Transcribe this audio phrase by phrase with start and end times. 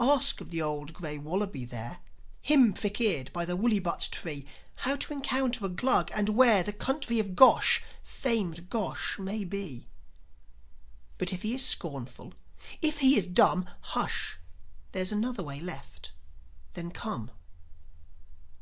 [0.00, 1.98] Ask of the old grey wallaby there
[2.40, 6.72] Him prick eared by the woollybutt tree How to encounter a Glug, and where The
[6.72, 9.86] country of Gosh, famed Gosh may be.
[11.18, 12.32] But, if he is scornful,
[12.80, 14.38] if he is dumb, Hush!
[14.92, 16.12] There's another way left.
[16.72, 17.30] Then come.